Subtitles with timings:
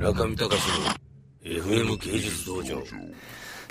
[0.00, 0.94] 中見隆の
[1.44, 2.82] FM 芸術道場。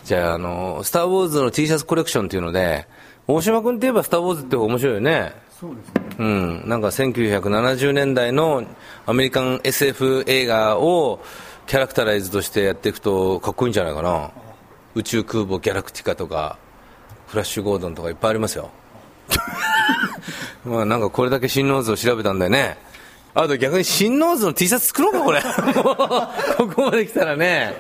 [0.04, 2.88] じゃあ、あの、スター・ウォーズの T シャツコレクションっていうので、
[3.26, 5.34] 大島君って言えばスター・ウォーズって面白いよね。
[5.60, 5.94] そうですね。
[6.20, 6.70] うん。
[6.70, 8.64] なんか1970年代の
[9.08, 11.20] アメリカン SF 映画を
[11.66, 14.30] キャラクタライズとしてやっていくとかっこいいんじゃないかな。
[14.94, 16.60] 宇宙空母ギャラクティカとか、
[17.26, 18.70] フラッシュゴードンとかいっぱいありますよ。
[20.64, 22.78] まあなんかこれだけ新ノーズを調べたんだよね。
[23.34, 25.42] あと逆に新ノーズの T シャツ作ろうか、これ。
[26.58, 27.76] ここまで来たらね。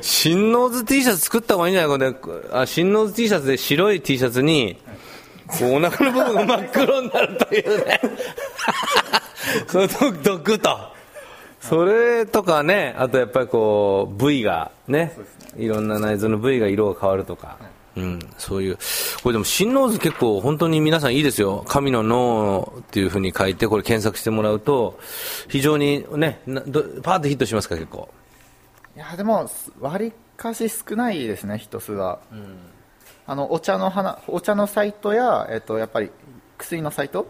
[0.00, 2.40] 新ノーズ T シャツ作った方がいいんじゃない、これ。
[2.52, 4.78] あ、新ノーズ T シャツで白い T シャツに、
[5.62, 8.00] お腹の部分が真っ黒になるというね。
[9.68, 9.88] その
[10.22, 10.78] 毒と。
[11.60, 15.16] それとかね、あとやっぱりこう、部位がね、
[15.56, 17.56] いろんな内臓の部位が色が変わるとか。
[17.96, 18.76] うん、そういう、
[19.22, 21.64] これでも、新ノーズ結構本当に皆さんいいですよ。
[21.66, 24.98] 神の脳っていうふうに書いて、これ検索してもらうと、
[25.48, 26.40] 非常にね、
[27.02, 28.08] パーってヒットしますか、結構。
[28.94, 29.50] いや、でも、
[29.80, 32.18] 割かし少ないですね、人数は。
[32.30, 32.58] うん、
[33.26, 36.10] あの、お茶の花、お茶のサイトや、えっと、やっぱり、
[36.58, 37.26] 薬のサイト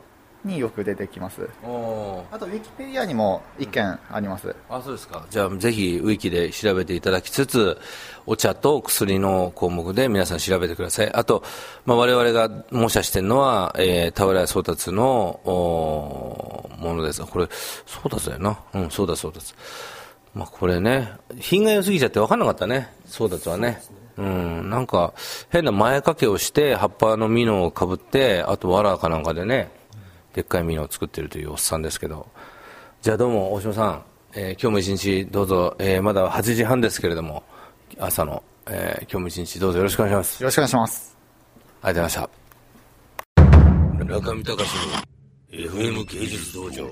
[0.47, 1.49] によく出てきます。
[1.63, 5.27] あとウィキペディアにも一件あります、うん、あそうですか。
[5.29, 7.79] じゃあぜひウィキで調べていただきつつ
[8.27, 11.13] お茶と薬の項目で皆さん調べてください。
[11.13, 11.43] あと、
[11.85, 17.23] まあ、我々が模写してるのは、えー、田浦宗達のものです。
[17.25, 17.49] これ
[17.85, 18.59] 宗達だよな。
[18.75, 19.55] うんそうだそうです
[20.35, 22.93] まあこれね品が良すぎちゃって分かんなかったね。
[23.07, 23.83] 宗達はね。
[24.19, 25.13] うん、なんか
[25.51, 29.71] 変な前掛けをして葉っぱの実のをかぶってあとわらかなんかでね
[30.37, 32.29] でっかいミノを作ってるというおっさんですけど。
[33.01, 37.43] じゃあどうも大島さん、えー、今日も一日どうぞ、えー、まだ8時半ですけれども
[37.99, 39.79] 朝の、えー、今日も一日どうぞ。
[39.79, 40.43] よろしくお願いします。
[40.43, 41.17] よろしくお願いします。
[41.81, 42.29] ありがとうございま
[43.49, 44.05] した。
[44.05, 44.71] 中見隆
[45.53, 46.91] の FM 芸術道場